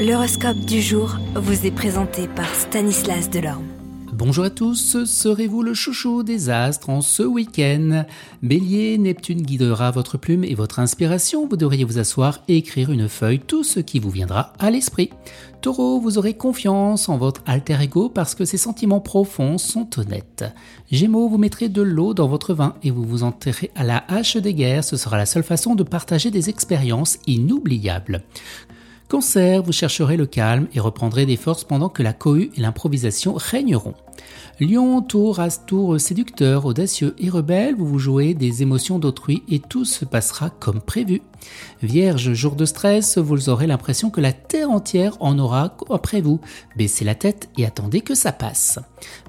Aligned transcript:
L'horoscope 0.00 0.60
du 0.60 0.80
jour 0.80 1.18
vous 1.34 1.66
est 1.66 1.70
présenté 1.70 2.26
par 2.26 2.48
Stanislas 2.54 3.28
Delorme. 3.28 3.66
Bonjour 4.14 4.44
à 4.44 4.48
tous, 4.48 5.04
serez-vous 5.04 5.62
le 5.62 5.74
chouchou 5.74 6.22
des 6.22 6.48
astres 6.48 6.88
en 6.88 7.02
ce 7.02 7.22
week-end? 7.22 8.06
Bélier, 8.42 8.96
Neptune 8.96 9.42
guidera 9.42 9.90
votre 9.90 10.16
plume 10.16 10.42
et 10.42 10.54
votre 10.54 10.78
inspiration, 10.78 11.46
vous 11.46 11.58
devriez 11.58 11.84
vous 11.84 11.98
asseoir 11.98 12.38
et 12.48 12.56
écrire 12.56 12.90
une 12.90 13.10
feuille 13.10 13.40
tout 13.40 13.62
ce 13.62 13.78
qui 13.78 13.98
vous 13.98 14.08
viendra 14.08 14.54
à 14.58 14.70
l'esprit. 14.70 15.10
Taureau, 15.60 16.00
vous 16.00 16.16
aurez 16.16 16.32
confiance 16.32 17.10
en 17.10 17.18
votre 17.18 17.42
alter 17.44 17.76
ego 17.82 18.08
parce 18.08 18.34
que 18.34 18.46
ses 18.46 18.56
sentiments 18.56 19.00
profonds 19.00 19.58
sont 19.58 19.90
honnêtes. 19.98 20.46
Gémeaux, 20.90 21.28
vous 21.28 21.36
mettrez 21.36 21.68
de 21.68 21.82
l'eau 21.82 22.14
dans 22.14 22.26
votre 22.26 22.54
vin 22.54 22.74
et 22.82 22.90
vous 22.90 23.04
vous 23.04 23.22
enterrez 23.22 23.70
à 23.74 23.84
la 23.84 24.02
hache 24.08 24.38
des 24.38 24.54
guerres, 24.54 24.82
ce 24.82 24.96
sera 24.96 25.18
la 25.18 25.26
seule 25.26 25.44
façon 25.44 25.74
de 25.74 25.82
partager 25.82 26.30
des 26.30 26.48
expériences 26.48 27.18
inoubliables. 27.26 28.22
Cancer, 29.10 29.64
vous 29.64 29.72
chercherez 29.72 30.16
le 30.16 30.24
calme 30.24 30.68
et 30.72 30.78
reprendrez 30.78 31.26
des 31.26 31.36
forces 31.36 31.64
pendant 31.64 31.88
que 31.88 32.04
la 32.04 32.12
cohue 32.12 32.52
et 32.56 32.60
l'improvisation 32.60 33.34
régneront. 33.34 33.94
Lion, 34.60 35.02
tour, 35.02 35.40
tour 35.66 36.00
séducteur, 36.00 36.64
audacieux 36.64 37.16
et 37.18 37.28
rebelle, 37.28 37.74
vous 37.74 37.88
vous 37.88 37.98
jouez 37.98 38.34
des 38.34 38.62
émotions 38.62 39.00
d'autrui 39.00 39.42
et 39.48 39.58
tout 39.58 39.84
se 39.84 40.04
passera 40.04 40.48
comme 40.48 40.80
prévu. 40.80 41.22
Vierge, 41.82 42.34
jour 42.34 42.54
de 42.54 42.64
stress, 42.64 43.18
vous 43.18 43.48
aurez 43.48 43.66
l'impression 43.66 44.10
que 44.10 44.20
la 44.20 44.32
terre 44.32 44.70
entière 44.70 45.16
en 45.18 45.40
aura 45.40 45.76
après 45.90 46.20
vous. 46.20 46.38
Baissez 46.76 47.04
la 47.04 47.16
tête 47.16 47.48
et 47.58 47.66
attendez 47.66 48.02
que 48.02 48.14
ça 48.14 48.30
passe. 48.30 48.78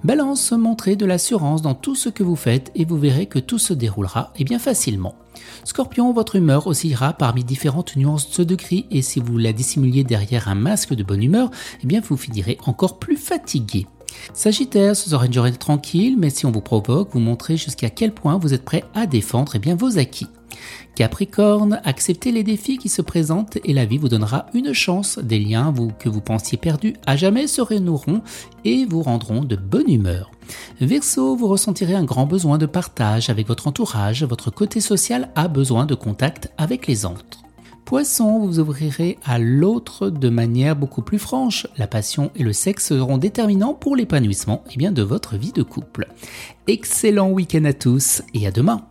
Balance, 0.03 0.51
montrez 0.51 0.95
de 0.95 1.07
l'assurance 1.07 1.63
dans 1.63 1.73
tout 1.73 1.95
ce 1.95 2.09
que 2.09 2.21
vous 2.21 2.35
faites 2.35 2.71
et 2.75 2.85
vous 2.85 2.99
verrez 2.99 3.25
que 3.25 3.39
tout 3.39 3.57
se 3.57 3.73
déroulera 3.73 4.31
et 4.37 4.43
bien 4.43 4.59
facilement. 4.59 5.15
Scorpion, 5.63 6.11
votre 6.13 6.35
humeur 6.35 6.67
oscillera 6.67 7.13
parmi 7.13 7.43
différentes 7.43 7.95
nuances 7.95 8.39
de 8.39 8.55
gris 8.55 8.85
et 8.91 9.01
si 9.01 9.19
vous 9.19 9.37
la 9.37 9.53
dissimuliez 9.53 10.03
derrière 10.03 10.47
un 10.47 10.55
masque 10.55 10.93
de 10.93 11.03
bonne 11.03 11.23
humeur, 11.23 11.51
eh 11.83 11.87
bien 11.87 12.01
vous 12.01 12.17
finirez 12.17 12.57
encore 12.65 12.99
plus 12.99 13.17
fatigué. 13.17 13.87
Sagittaire, 14.33 14.95
ce 14.95 15.09
sera 15.09 15.25
une 15.25 15.33
journée 15.33 15.51
tranquille, 15.53 16.15
mais 16.17 16.29
si 16.29 16.45
on 16.45 16.51
vous 16.51 16.61
provoque, 16.61 17.09
vous 17.13 17.19
montrez 17.19 17.57
jusqu'à 17.57 17.89
quel 17.89 18.13
point 18.13 18.37
vous 18.37 18.53
êtes 18.53 18.65
prêt 18.65 18.83
à 18.93 19.05
défendre 19.05 19.53
eh 19.55 19.59
bien, 19.59 19.75
vos 19.75 19.97
acquis. 19.97 20.27
Capricorne, 20.95 21.81
acceptez 21.83 22.31
les 22.31 22.43
défis 22.43 22.77
qui 22.77 22.89
se 22.89 23.01
présentent 23.01 23.57
et 23.63 23.73
la 23.73 23.85
vie 23.85 23.97
vous 23.97 24.09
donnera 24.09 24.47
une 24.53 24.73
chance. 24.73 25.19
Des 25.19 25.39
liens 25.39 25.73
que 25.99 26.09
vous 26.09 26.21
pensiez 26.21 26.57
perdus 26.57 26.95
à 27.05 27.15
jamais 27.15 27.47
se 27.47 27.61
renoueront 27.61 28.21
et 28.65 28.85
vous 28.85 29.01
rendront 29.01 29.43
de 29.43 29.55
bonne 29.55 29.89
humeur. 29.89 30.31
Verseau, 30.79 31.35
vous 31.35 31.47
ressentirez 31.47 31.95
un 31.95 32.03
grand 32.03 32.25
besoin 32.25 32.57
de 32.57 32.65
partage 32.65 33.29
avec 33.29 33.47
votre 33.47 33.67
entourage. 33.67 34.23
Votre 34.23 34.51
côté 34.51 34.81
social 34.81 35.29
a 35.35 35.47
besoin 35.47 35.85
de 35.85 35.95
contact 35.95 36.51
avec 36.57 36.87
les 36.87 37.05
autres. 37.05 37.41
Poisson, 37.85 38.39
vous 38.39 38.59
ouvrirez 38.59 39.17
à 39.25 39.37
l'autre 39.37 40.09
de 40.09 40.29
manière 40.29 40.75
beaucoup 40.75 41.01
plus 41.01 41.19
franche. 41.19 41.67
La 41.77 41.87
passion 41.87 42.31
et 42.35 42.43
le 42.43 42.53
sexe 42.53 42.87
seront 42.87 43.17
déterminants 43.17 43.73
pour 43.73 43.95
l'épanouissement 43.95 44.63
eh 44.71 44.77
bien, 44.77 44.91
de 44.91 45.01
votre 45.01 45.35
vie 45.35 45.51
de 45.51 45.63
couple. 45.63 46.07
Excellent 46.67 47.29
week-end 47.29 47.65
à 47.65 47.73
tous 47.73 48.21
et 48.33 48.47
à 48.47 48.51
demain. 48.51 48.90